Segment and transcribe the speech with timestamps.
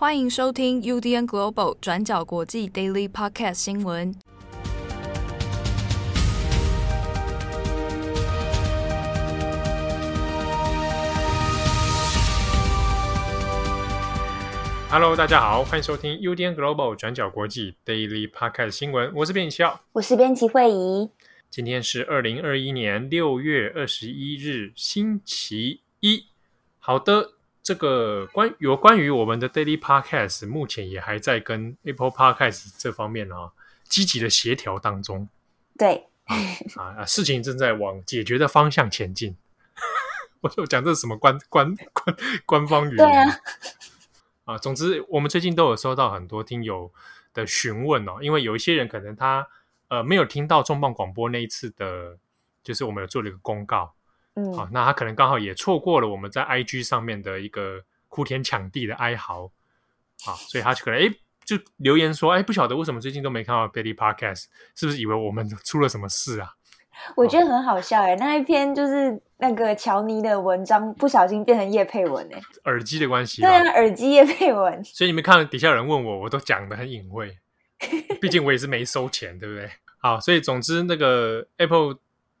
[0.00, 4.14] 欢迎收听 UDN Global 转角国际 Daily Podcast 新闻。
[14.88, 19.12] Hello，大家好，欢迎收听 UDN Global 转角国际 Daily Podcast 新闻。
[19.16, 21.10] 我是编辑七，我是编辑惠仪。
[21.50, 26.26] 今天是二零二一年六月二十一日，星期一。
[26.78, 27.37] 好的。
[27.68, 33.52] 这个关有关于我们的 Daily Podcast，目前也还在跟 Apple Podcast 这方面啊
[33.84, 35.28] 积极的协调当中。
[35.76, 39.36] 对啊啊，事情正在往解决的方向前进。
[40.40, 42.16] 我就讲这是什么官官官
[42.46, 43.06] 官方语言？
[43.06, 43.38] 对啊。
[44.46, 46.90] 啊，总之我们最近都有收到很多听友
[47.34, 49.46] 的询问哦，因为有一些人可能他
[49.88, 52.16] 呃没有听到重磅广播那一次的，
[52.64, 53.92] 就是我们有做了一个公告。
[54.38, 59.50] 嗯，好，那他可能刚好也错过了我们在 IG 上面的一个哭天抢地的哀嚎，
[60.24, 61.12] 好，所以他就可能哎，
[61.44, 64.44] 就留言说，哎，不晓得为什么最近都没看到 Daily Podcast，
[64.76, 66.54] 是不是以为我们出了什么事啊？
[67.16, 77.36] 我觉得很好笑哎，那一篇就是那个乔尼的文章，不小心变成叶佩文哎，耳机的关系，对啊，耳机叶佩文，所以你们看底下有人问我，我都讲的很隐晦，
[78.20, 79.70] 毕竟我也是没收钱，对不对？
[79.98, 81.98] 好，所以总之那个 Apple。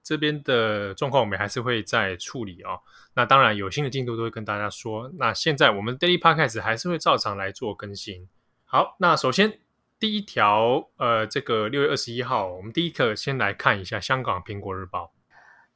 [0.08, 2.80] 这边的状况我们还是会再处理哦。
[3.14, 5.10] 那当然有新的进度都会跟大家说。
[5.18, 8.26] 那现在我们 Daily Podcast 还是会照常来做更新。
[8.64, 9.58] 好，那首先
[10.00, 15.12] 第一条，呃，这个六月二十一号，我们第一个先来看一下香港苹果日报。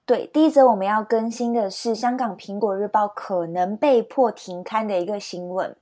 [0.07, 5.77] 对，第一则我们要更新的是香港苹果日报可能被迫停刊的一个新闻。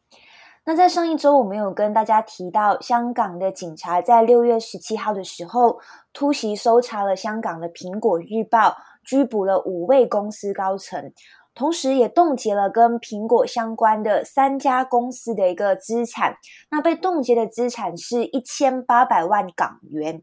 [0.70, 5.80] 那在上一周，我们有跟大家提到，香港的警察在六月十七号的时候
[6.12, 11.12] 突袭搜查了香港的苹果日报，拘捕了五位公司高层，
[11.56, 16.36] 同时也冻结了跟苹果相关的三家公司的一个资产。
[16.70, 20.22] 那被冻结的资产是一千八百万港元。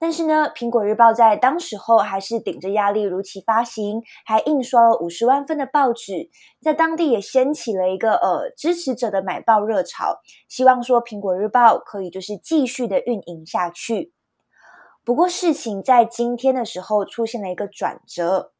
[0.00, 6.30] 但是呢，苹果日报在当时候还是顶着压力如期发行，还印刷了五十万份的报纸，
[6.60, 14.12] 在当地也掀起了一个呃支持者的买报热潮，希望说苹果日报可以就是继续的运营下去。
[15.04, 18.52] 不过事情在今天的时候出现了一个转折，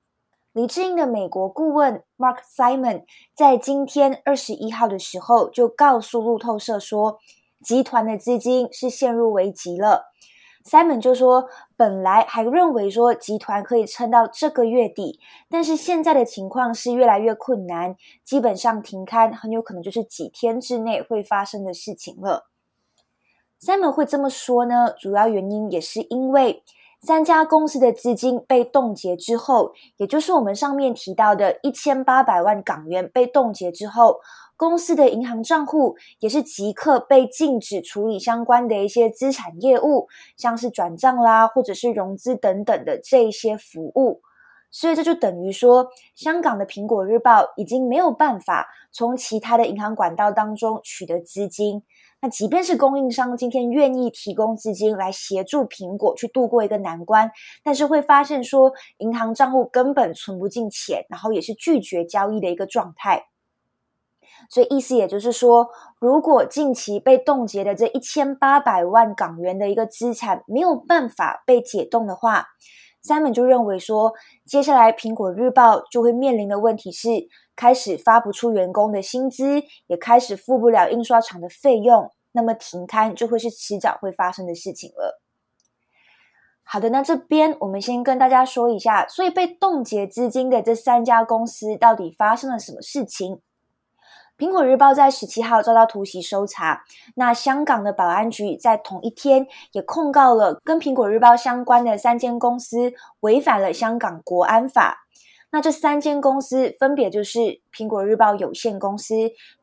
[0.53, 3.05] 李智英的美国顾问 Mark Simon
[3.37, 7.19] 在今天二十一号的时候就告诉路透社说，
[7.63, 10.07] 集团的资金是陷入危机了。
[10.69, 11.49] Simon 就说，
[11.79, 15.19] 本来还认为说集团可以撑到这个月底，
[15.49, 22.49] 但是现在的情况是越来越困难，基本上停刊很有可能就是几天之内会发生的事情了。
[23.59, 26.63] Simon 会这么说呢，主要原因也是因为
[27.01, 34.21] 三家公司的资金被冻结之后，也就是我们上面提到的一千八百万港元被冻结之后。
[34.59, 44.21] 公司的银行账户也是即刻被禁止处理相关的一些资产业务，像是转账啦，或者是融资等等的这些服务。
[44.71, 51.85] 所以这就等于说，香港的苹果日报已经没有办法从其他的银行管道当中取得资金。
[52.21, 57.31] 那即便是供应商今天愿意提供资金来协助苹果去度过一个难关，
[57.63, 63.25] 但是会发现说，银行账户根本存不进钱，然后也是拒绝交易的一个状态。
[64.49, 65.69] 所以意思也就是说，
[66.01, 72.47] 如果近期被冻结的这一千八百万港元的一个资产没有办法被解冻的话
[73.05, 74.15] ，Sam 就认为说，
[74.47, 77.09] 接下来苹果日报就会面临的问题是，
[77.55, 85.21] 开始发不出员工的薪资，也开始付不了印刷厂的费用，那么停刊就会是迟早会发生的事情了。
[86.63, 93.41] 好的，那这边我们先跟大家说一下，所以被冻结资金的这三家公司到底发生了什么事情？
[94.39, 96.85] 苹果日报在十七号遭到突袭搜查，
[97.17, 105.09] 那香港的保安局在同一天也控告了跟苹果日报相关的三间公司违反了香港国安法。
[105.51, 109.15] 那这三间公司分别就是苹果日报有限公司、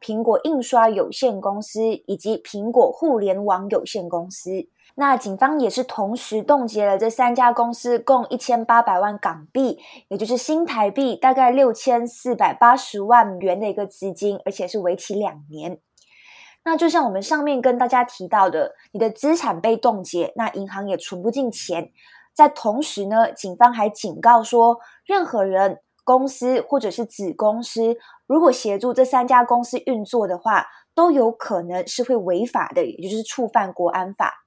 [0.02, 4.68] 苹果印刷有限公司以及苹果互联网有限公司。
[4.98, 9.78] 那警方也是同时冻结了这三家公司共一千八百万港币，
[10.08, 15.80] 也就是新台币大概六千四百八十万元的一个资金，而且是为期两年。
[16.64, 21.92] 那就像我们上面跟大家提到的，你的资产被冻结，那银行也存不进钱。
[22.34, 34.45] 在同时呢，警方还警告说，任何人、公司或者是子公司，如果协助这三家公司运作的话，都有可能是会违法的，也就是触犯国安法。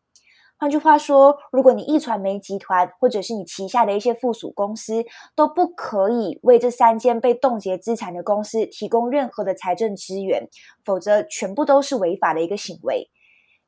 [0.61, 5.05] 换句话说，如果你一传媒集团或者是你旗下的一些附属公司
[5.37, 10.49] 都不可以为这三间被冻结资产的公司提供任何的财政资源，
[10.85, 13.09] 否则全部都是违法的一个行为。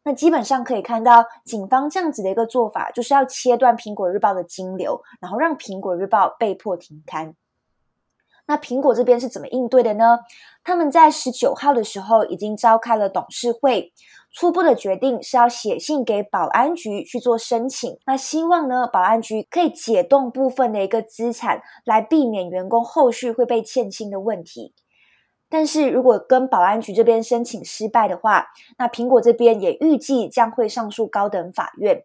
[0.03, 7.37] 那基本上可以看到，警方这样子的一个做法，就是要切断苹果日报的金流，然后让苹果日报被迫停刊。
[8.47, 10.19] 那苹果这边是怎么应对的呢？
[10.65, 13.93] 他们在十九号的时候已经召开了董事会。
[14.33, 24.73] 初步的决定是要写信给保安局去做申请，那希望呢，保安局可以解冻部分的一个资产，来避免员工后续会被欠薪的问题。
[25.49, 28.47] 但是如果跟保安局这边申请失败的话，
[28.79, 32.05] 那苹果这边也预计将会上诉高等法院。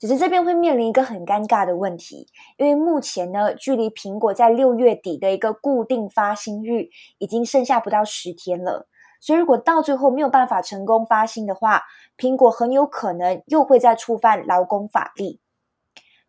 [0.00, 6.88] 只是这边会面临一个很尴尬的问题，因为目前呢，距离苹果在六月底的一个固定发薪日
[7.18, 8.88] 已经剩下不到十天了。
[9.20, 11.82] 所以，如果到最后没有办法成功发薪的话，
[12.16, 15.40] 苹果很有可能又会再触犯劳工法例。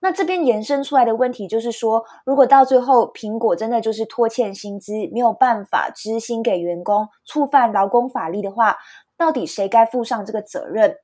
[0.04, 8.78] 那这边延伸出来的问题就是说，如果到最后苹果真的就是拖欠薪资，没有办法支薪给员工，触犯劳工法例的话，
[9.16, 10.98] 到底谁该负上这个责任？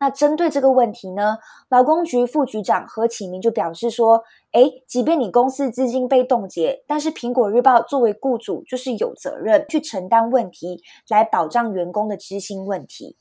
[0.00, 4.22] 那针对这个问题呢，劳工局副局长何启明就表示说
[4.52, 13.16] ：“诶，即便你公司资金被冻结，但是苹果日报作为雇主，就是有责任去承担问题，来保障员工的资薪问题。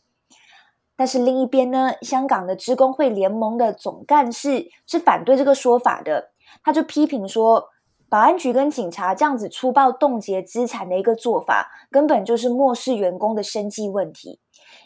[0.95, 6.31] 但是另一边呢，香港的职工会联盟的总干事是反对这个说法的，
[6.63, 7.69] 他就批评说，
[8.09, 14.39] 保安局跟警察这样子粗暴冻结资产的一个做法，根本就是漠视员工的生计问题。”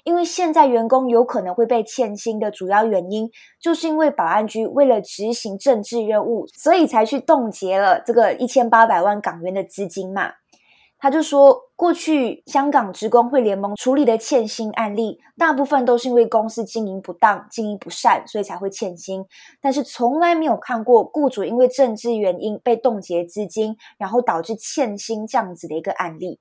[0.04, 10.34] 因为现在员工有可能会被欠薪的主要原因，就是因为保安局为了执行政治任务，所以才去冻结了这个一千八百万港元的资金嘛。
[11.04, 19.26] 他就说，过去香港职工会联盟处理的欠薪案例，大部分都是因为公司经营不当、经营不善，所以才会欠薪，
[19.60, 26.40] 但是从来没有看过雇主因为政治原因被冻结资金，然后导致欠薪这样子的一个案例。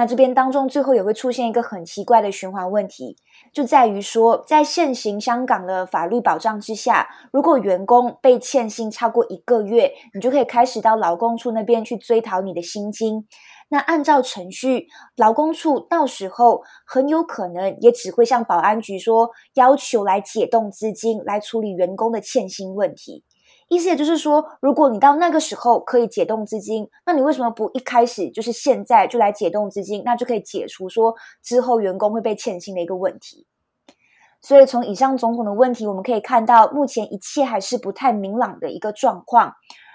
[0.00, 3.18] 那这边当中最后也会出现一个很奇怪的循环问题，
[3.52, 13.26] 就在于说，在现行香港的法律保障之下，如果员工被欠薪超过一个月，你就可以开始到劳工处那边去追讨你的薪金。
[13.68, 14.86] 那按照程序，
[15.18, 23.22] 劳工处到时候很有可能也只会向保安局说，要求来解冻资金，来处理员工的欠薪问题。
[23.70, 30.02] 意思也就是说，如果你到那个时候可以解冻资金，那你为什么不一开始就是现在就来解冻资金？
[30.04, 33.46] 那就可以解除说之后员工会被欠薪的一个问题。
[34.42, 39.54] 所以从以上种种的问题，我们可以看到，目前一切还是不太明朗的一个状况。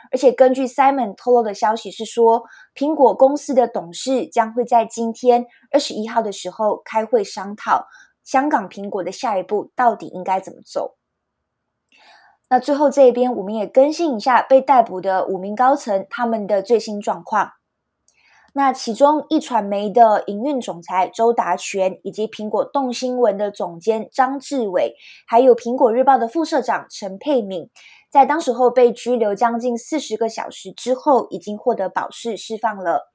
[0.09, 2.43] 而且根据 Simon 透露的消息是说，
[2.73, 7.87] 苹果公司的董事将会在今天二十一号的时候开会商讨
[8.23, 10.95] 香港苹果的下一步到底应该怎么走。
[12.49, 17.51] 那最后这一边，我们也更新一下被逮捕的五名高层他们的最新状况。
[18.53, 24.95] 那其中，一传媒的营运总裁周达权，以及苹果动新闻的总监张志伟，
[25.27, 27.69] 还有苹果日报的副社长陈佩敏，
[28.09, 33.11] 在当时候被拘留将近四十个小时之后，已经获得保释释放了。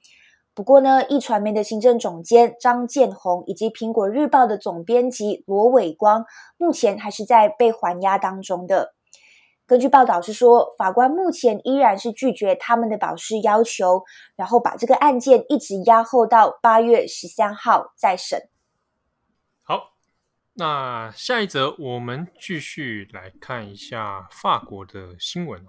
[0.52, 6.26] 不过呢，一传媒的行政总监张建宏，以及苹果日报的总编辑罗伟光，
[6.58, 8.92] 目前还是在被还押当中的。
[9.70, 14.02] 根据报道是说，法官目前依然是拒绝他们的保释要求，
[14.34, 18.48] 然后把这个案件一直押后到八月十三号再审。
[19.62, 19.94] 好，
[20.54, 25.64] 那下一则我们继续来看一下法国的新闻。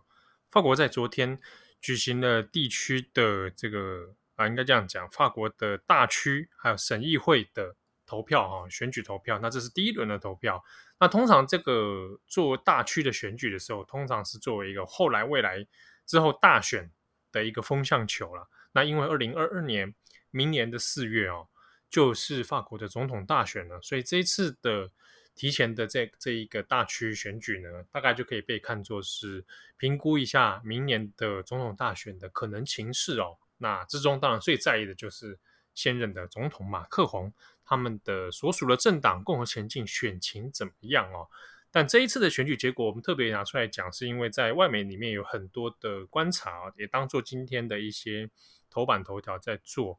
[0.49, 1.39] 法国在昨天
[1.79, 7.75] 举行了地区的这个啊，应该这样讲，法国的大区还有省议会的
[8.11, 9.39] 投票哈，选举投票。
[9.39, 10.61] 那这是第一轮的投票。
[10.99, 15.65] 那通常这个做大区的选举的时候，通常是作为一个后来未来
[16.05, 16.91] 之后大选
[17.31, 18.49] 的一个风向球了。
[18.73, 19.95] 那因为二零二二年
[20.29, 21.47] 明年的四月哦，
[21.89, 24.91] 就是法国的总统大选了，所以这一次的
[25.33, 29.45] 提前的这这一个大区选举呢，大概就可以被看作是
[29.77, 33.37] 评估一下明年的总统大选的可能情势哦。
[33.57, 35.39] 那之中当然最在意的就是
[35.73, 37.33] 现任的总统马克宏。
[37.71, 41.29] 他们的所属的政党共和前进选情怎么样哦？
[41.71, 48.29] 但这一次的选举结果，我们特别拿出来讲，是因为在外媒里面有很多的观察，也当做今天的一些
[48.69, 49.97] 头版头条在做。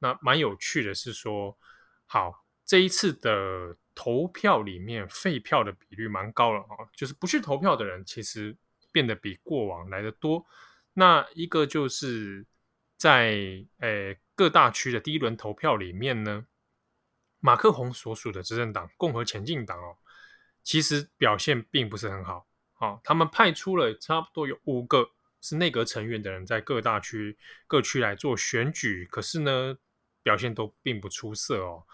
[0.00, 1.56] 那蛮有趣的是说，
[2.06, 8.56] 好，这一次的投票里面废票的比率蛮高了啊，就是不去投票的人其实
[8.90, 10.44] 变得比过往来得多。
[10.94, 12.44] 那一个就是
[12.96, 16.46] 在诶各大区的第一轮投票里面呢。
[17.44, 19.96] 马克宏所属的执政党共和前进党哦，
[20.62, 22.46] 其实表现并不是很好。
[22.74, 29.76] 啊，他们派出了差不多有五个是内阁成员的人在各大区各区来做选举，可是呢，
[30.22, 31.84] 表现都并不出色哦。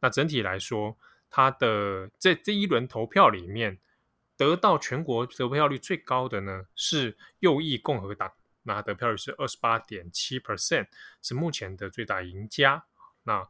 [0.00, 0.96] 那整体来说，
[1.28, 3.78] 他的在这一轮投票里面，
[4.38, 8.32] 得到全国得票率最高的呢是右翼共和党，
[8.62, 10.88] 那得票率是二十八点七 percent，
[11.22, 12.84] 是目前的最大赢家。
[13.22, 13.46] 那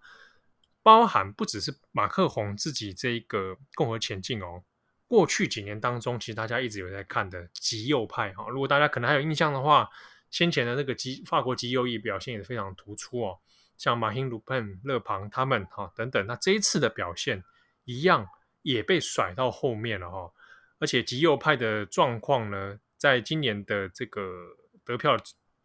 [0.84, 4.62] 包含不只是马克宏自己这一个共和前进哦。
[5.06, 9.88] 过去几年当中，其实大家一直有在看的极右派哈，如果大家可能还有印象的话，
[10.30, 13.38] 先前的那个极法国极右翼表现也是非常突出哦，
[13.78, 17.44] 像马欣·鲁本、勒庞他们哈等等，那这一次的表现
[17.84, 18.28] 一样
[18.62, 20.32] 也被甩到后面了哈，
[20.78, 25.16] 而且极右派的状况呢，在今年的这个得票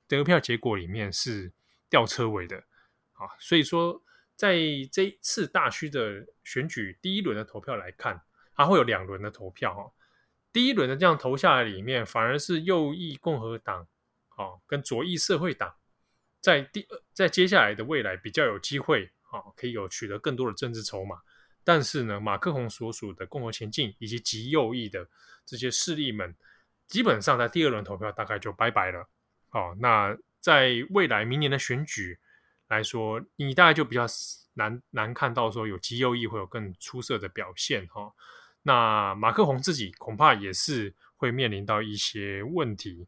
[0.08, 1.52] 得票结果里面是
[1.90, 2.58] 吊车尾的
[3.14, 4.02] 啊，所以说
[4.40, 4.56] 在
[4.90, 8.22] 这一次大区的选举第一轮的投票来看。
[8.56, 9.90] 它会有两轮的投票哈，
[10.52, 13.88] 第一轮的这样投下来里面，反而是右翼共和党，
[14.36, 15.74] 啊，跟左翼社会党，
[16.42, 21.22] 在第二在接下来的未来比较有机会，啊，可以有取得更多的政治筹码。
[21.64, 25.08] 但是呢，马克宏所属的共和前进以及极右翼的
[25.46, 26.36] 这些势力们，
[26.86, 29.08] 基本上在第二轮投票大概就拜拜了。
[29.48, 32.20] 好，那在未来明年的选举
[32.70, 34.06] 来说，你大概就比较
[34.54, 38.14] 难难看到说有极右翼会有更出色的表现哈。
[38.64, 43.08] 那马克宏自己恐怕也是会面临到一些问题。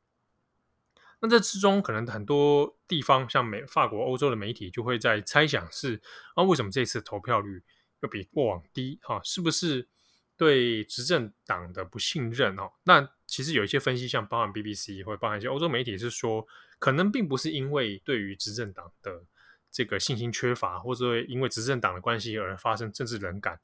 [1.20, 6.02] 那这之中，可能很多地方，像美、法国、欧洲的媒体就会在猜想是：
[6.34, 7.62] 啊，为什么这次投票率
[8.00, 8.98] 又比过往低？
[9.04, 9.88] 哈，是不是
[10.36, 12.58] 对执政党的不信任？
[12.58, 16.48] 哦，那其实有一些分析，像包含 BBC 或包含一些欧洲媒体是说，
[16.80, 19.24] 可能并不是因为对于执政党的
[19.72, 23.60] 这个信心缺乏，或者因为执政党的关系而发生政治冷感。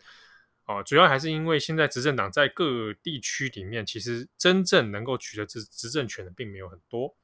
[0.65, 7.15] 哦，主要还是因为现在执政党在各地区里面，其实真正能够取得执执政权的并没有很多。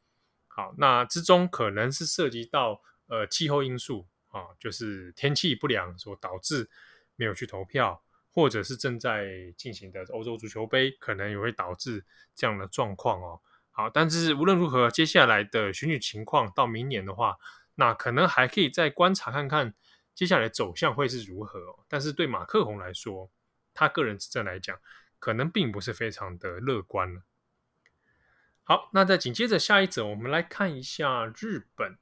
[0.47, 6.69] 好，那之中可能是涉及到呃气候因素啊，就是天气不良所导致
[7.17, 13.41] 没有去投票，或者是正在进行的欧洲足球杯，可能也会导致这样的状况哦。
[13.71, 17.35] 好，但是无论如何，接下来的选举情况到明年的话，
[17.75, 19.73] 那可能还可以再观察看看。
[20.15, 21.85] 接下来走向会是如何哦？
[21.87, 23.31] 但是对马克宏来说，
[23.73, 24.79] 他个人执政来讲，
[25.17, 27.23] 可能并不是非常的乐观了。
[28.63, 31.97] 好，那再紧接着下一则，我们来看一下日本。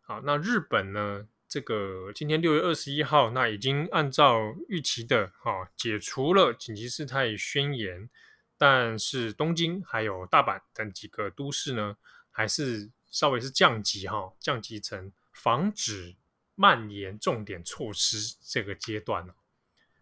[0.00, 1.28] 好，那日本呢？
[1.48, 8.08] 这个今天六月二十一号，那已经按照预期的哈解除了紧急事态宣言，
[8.56, 11.96] 但是东京还有大阪等几个都市呢，
[12.30, 16.16] 还是稍微是降级哈，降级成防止。
[16.56, 19.34] 蔓延重点措施这个阶段了，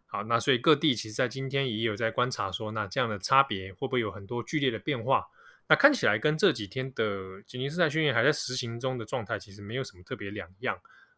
[0.07, 5.25] 好，那所以各地其实，在今天也有在观察说，那这样的差别会不会有很多剧烈的变化？
[5.69, 10.77] 那看起来跟这几天的紧急事态宣言还在实行中的状态，其实没有什么特别两样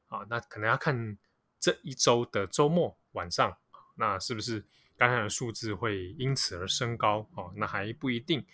[0.08, 0.26] 啊。
[0.28, 1.16] 那可能要看
[1.58, 3.56] 这一周的周末晚上，
[3.94, 4.62] 那是不是
[4.98, 7.26] 感染的数字会因此而升高？
[7.34, 8.44] 哦，那还不一定。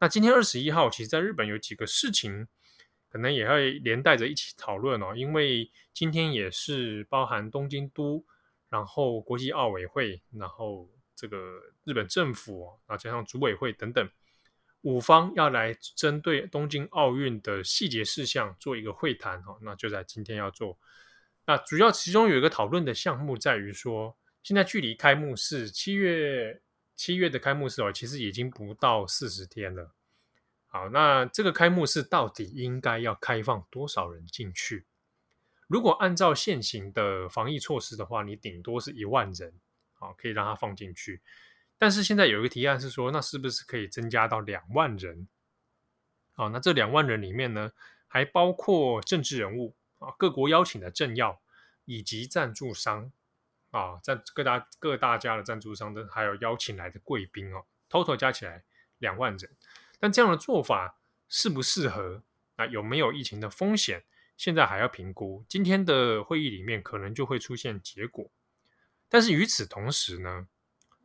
[0.00, 2.46] 那今天二十一号，其实在日本有几个事情。
[3.08, 8.24] 可能也会连带着一起讨论哦，因为今天也是包含东京都，
[8.68, 14.06] 然后国际奥委会，然后这个日本政府啊，加上组委会等等，
[14.82, 20.78] 五方要来针对东京奥运的细节事项做一个会谈哈，那就在今天要做。
[21.46, 26.60] 那主要其中有一个讨论的项目在于说，现在距离开幕式七月
[26.96, 29.92] 七月的开幕式哦，其实已经不到四十天了。
[30.76, 34.84] 好，那这个开幕式到底应该要开放多少人进去？
[35.68, 39.54] 如果按照现行的防疫措施的话，你顶多是一万人，
[39.94, 41.22] 好，可以让他放进去。
[41.78, 45.26] 但是现在有一个提案是说，那是不是可以增加到两万人？
[46.34, 47.72] 好，那这两万人里面呢，
[48.06, 51.40] 还包括政治人物啊，各国邀请的政要
[51.86, 53.10] 以及赞助商
[53.70, 58.62] 啊，在各大各大家的赞助商的，还有邀请来的贵宾哦，total 加起来
[58.98, 59.50] 两万人。
[59.98, 60.98] 但这样的做法
[61.28, 62.22] 适不适合？
[62.56, 64.04] 啊，有没有疫情的风险？
[64.36, 65.44] 现在还要评估。
[65.48, 68.30] 今天的会议里面可能就会出现结果。
[69.08, 70.48] 但是与此同时呢，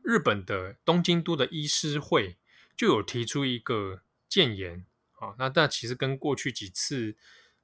[0.02, 2.38] 日本的东京都的医师会
[2.78, 4.86] 就有提出一个建言
[5.20, 7.16] 啊，那但其实跟过去几次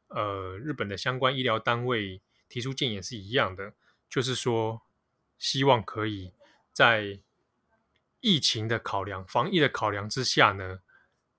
[0.07, 3.73] 呃日本的相关医疗单位提出建言是一样的，
[4.09, 4.81] 就是说
[5.37, 6.33] 希望可以
[6.73, 7.19] 在
[8.19, 10.79] 疫情的考量、防疫的考量之下呢。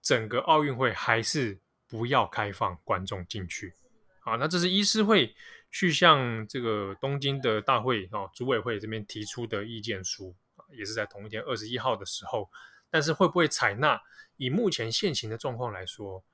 [0.09, 3.75] 整个奥运会还是不要开放观众进去，
[4.21, 5.35] 好，那这是医师会
[5.71, 10.35] 去向这个东京的大会啊组委会这边提出的意见书，
[10.75, 12.49] 也是在同一天二十一号的时候，
[12.89, 14.01] 但是会不会采纳？
[14.39, 16.25] 以目前现行的状况来说，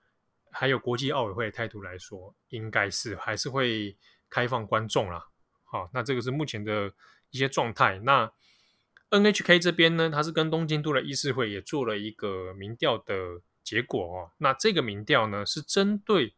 [0.53, 3.97] 还有国际奥委会的态度来说，应该是还是会
[4.31, 5.27] 开放观众啦。
[5.65, 6.93] 好，那这个是目前的
[7.31, 7.99] 一些状态。
[7.99, 8.33] 那
[9.11, 14.33] NHK 这边呢，它是跟东京都的议事会也做了一个民调的结果哦。
[14.39, 16.37] 那这个民调呢，是针对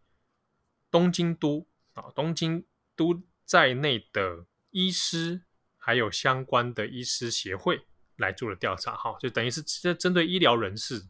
[0.90, 2.64] 东京都啊，东京
[2.94, 5.42] 都在内的医师
[5.76, 7.84] 还有相关的医师协会
[8.16, 8.96] 来做的调查。
[8.96, 11.02] 哈，就等于是针针对医疗人士，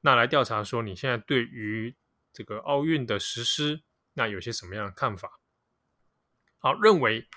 [0.00, 1.94] 那来调查说你现在对于
[2.32, 3.82] 这个奥运的实施，
[4.14, 5.40] 那有些什么样的看法？
[6.58, 7.28] 好，认为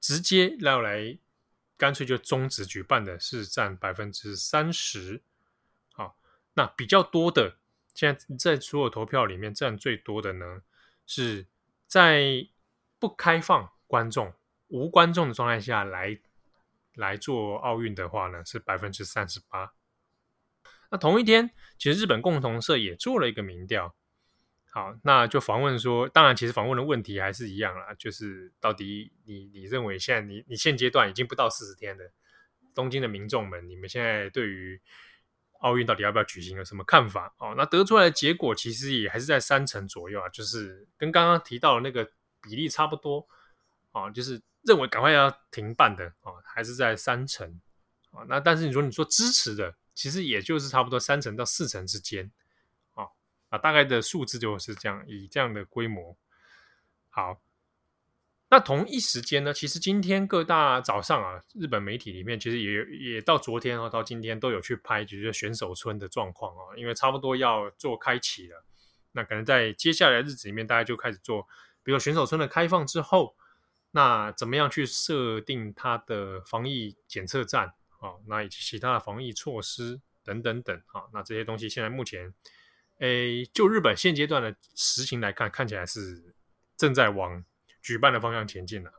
[0.00, 1.18] 直接要来，
[1.76, 5.22] 干脆就终止举办的是占百分之三十。
[6.60, 7.56] 那比较多的，
[7.94, 10.60] 现在在所有投票里面占最多的呢，
[11.06, 11.46] 是
[11.86, 12.46] 在
[12.98, 14.34] 不开放观众、
[14.68, 16.18] 无观众的状态下来
[16.94, 19.72] 来做奥运的话呢，是百分之三十八。
[20.90, 23.94] 那同一天，其实日本共同社也做了一个民调。
[24.68, 32.12] 好，那就访问说，当然，其实访问的问题还是一样啦，就是到底你你认为现在你你现阶段已经不到四十天了，
[32.74, 34.78] 东京的民众们，你们现在对于
[35.60, 37.34] 奥运到底要不要举行有什么看法？
[37.38, 42.10] 哦，那得出来的结果其实也还是在三成左右啊，就是跟刚刚提到的那个
[42.42, 43.26] 比例差不多
[43.92, 47.60] 啊，就是认为赶快要停办的啊，还是在三成
[48.10, 48.24] 啊。
[48.28, 52.30] 那但是你说你说支持的，其实也就是差不多三成到四成之间。
[53.50, 56.16] 啊，大概的数字就是这样，以这样的规模。
[57.08, 57.42] 好，
[58.50, 68.64] 那同一时间呢，其实今天各大早上啊，日本媒体里面其实也也到昨天啊，到今天都有去拍，就是选手村的状况啊，因为差不多要做开启了。
[69.12, 71.46] 那可能在接下来的日子里面，大家就开始做，
[71.84, 73.36] 比如选手村的开放之后，
[73.92, 77.68] 那怎么样去设定它的防疫检测站
[78.00, 78.18] 啊？
[78.26, 82.34] 那以及其他的防疫措施等等等啊，那这些东西现在目前。
[82.98, 86.34] 诶，就日本现阶段的实情来看，看起来是
[86.76, 87.42] 正在往
[87.80, 88.92] 举办的方向前进了。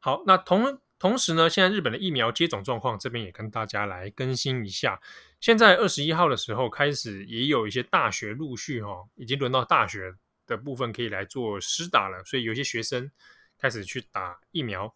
[0.00, 5.00] 好，那同同时呢，现在日本的疫苗接种状况这边也跟大家来更新一下。
[5.40, 10.14] 现在二十一号的时候开始，也有一些大学陆续哈、哦，已经轮到大学
[10.46, 13.10] 的部分可以来做施打了，所以有些学生
[13.58, 14.94] 开始去打疫苗。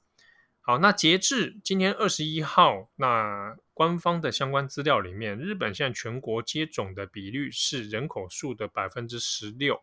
[0.61, 9.83] 好，那截至今天二十一号，那官方的相关资料里面，日本现在全国接种的比率是人口数的百分之十六。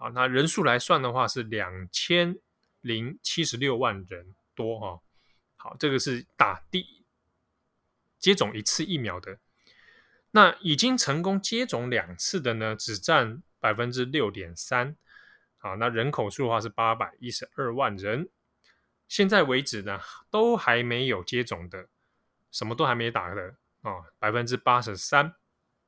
[0.00, 2.34] 好，那人数来算的话是两千
[2.80, 5.02] 零七十六万人多哈。
[5.56, 7.04] 好，这个是打第
[8.18, 9.38] 接种一次疫苗的。
[10.30, 14.96] 那已经成功接种两次的呢，只占百分之六点三。
[15.58, 18.30] 好，那人口数的话是八百一十二万人。
[19.06, 21.90] 现在为止呢，都还没有接种的，
[22.50, 25.34] 什么都还没打的啊，百分之八十三，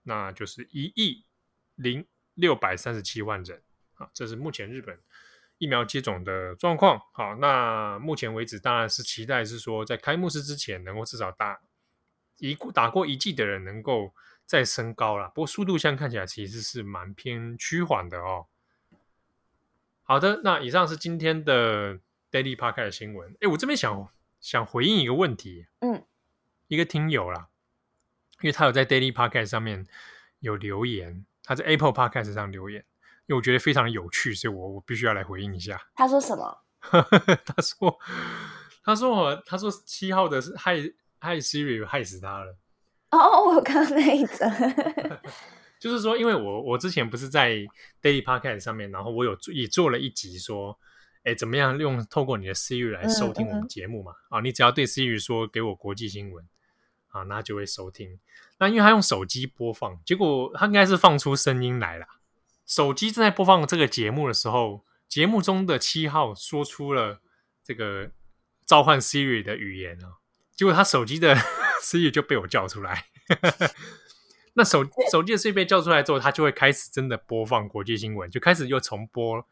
[0.03, 1.25] 那就是一亿
[1.77, 3.62] 零六百三十七万人
[4.03, 4.99] 啊，这是目前日本
[5.59, 7.01] 疫苗接种的状况。
[7.12, 11.61] 好，那目前为止当然是期待是说，在开幕式之前能够至少打
[12.38, 14.12] 一打过一剂的人能够
[14.45, 15.29] 再升高了。
[15.29, 18.47] 不过速度现在看起来其实是蛮偏趋缓的哦。
[20.03, 22.01] 好的，那以上是今天的。
[22.33, 24.09] Daily Podcast 的新闻，哎，我这边想
[24.41, 26.03] 想回应一个问题，嗯，
[26.67, 27.51] 一个听友啦，
[28.41, 29.87] 因为他有在 Daily Podcast 上面
[30.38, 32.87] 有留言，他在 Apple Podcast 上留言，
[33.33, 35.81] 因为我觉得非常有趣，所以我我必须要来回应一下。
[35.95, 36.59] 他说什么？
[37.47, 37.99] 他说，
[38.85, 40.77] 他说我，他说七号的是害
[41.18, 42.59] 害 Siri 害死他了。
[43.11, 44.47] 哦，我刚刚那一则，
[45.81, 47.53] 就是说，因为我我之前不是在
[48.03, 50.79] Daily Podcast 上面，然后我有也做了一集说。
[51.25, 54.11] 哎，怎么样用透过你的 Siri 来收听我们节目嘛？
[54.11, 56.45] 嗯嗯、啊，你只要对 Siri 说给我国际新闻
[57.11, 58.18] 啊，那就会收听。
[58.59, 62.07] 那因为他用手机播放，结果他应该是放出声音来了。
[62.74, 67.20] 手机正在播放这个节目的时候，节目中的七号说出了
[67.62, 68.12] 这个
[68.64, 70.16] 召唤 Siri 的语言啊，
[70.56, 71.37] 结果他手机的
[71.85, 73.04] Siri 就被我叫出来。
[74.56, 79.46] 那手手机的 Siri 被叫出来之后，他就会开始真的播放国际新闻，就开始又重播。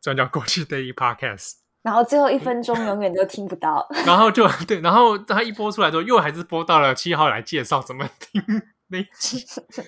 [0.00, 8.42] 转角国际 Daily Podcast，然后最后一分钟永远都听不到， 然后就对，然后他一播出来之后，又还是播到了七号来介绍怎么听
[8.86, 9.44] 那集，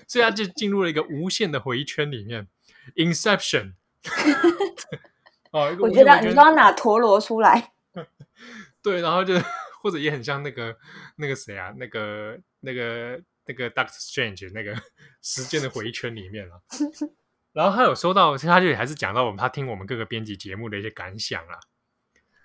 [0.06, 2.46] 所以他就进入了一个无限的回圈里面
[2.94, 3.74] ，Inception。
[5.50, 7.72] 哦，我觉得你都要拿陀螺出来，
[8.82, 9.34] 对，然后就
[9.82, 10.76] 或者也很像那个
[11.16, 14.74] 那个谁啊，那个那个那个 Doctor Strange 那个
[15.22, 16.60] 时间的回圈里面啊。
[17.54, 21.58] 然后他有收到，他就还是讲到我们他听我们各个编辑节目的一些感想啊。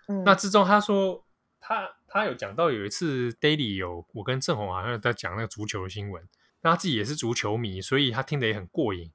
[0.08, 1.26] 嗯，那之中他说
[1.60, 6.28] 他他有讲到有一次 Daily 有我跟郑红好像在讲那个足球的新闻，
[6.62, 9.12] 那他自己也是足球迷，所以他听得也很过瘾。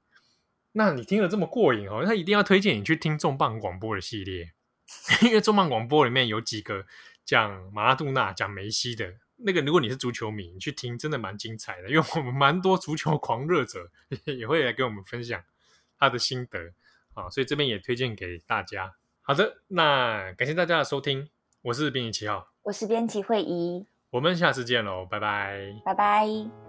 [0.73, 4.51] 那你听了这么过瘾哦，他一定要推荐你去听重磅广播的系列，
[5.23, 6.85] 因为重磅广播里面有几个
[7.25, 13.89] 讲马拉杜纳、讲梅西的那个，如果你是足球迷，你去听真的蛮精彩的，因为我们蛮多足球狂热者
[14.25, 15.41] 也会来跟我们分享
[15.97, 16.73] 他的心得。
[17.15, 18.93] 啊，所以这边也推荐给大家。
[19.21, 21.27] 好的，那感谢大家的收听，
[21.63, 26.68] 我是编辑七号，我是编辑会议，我们下次见喽，拜拜，拜拜。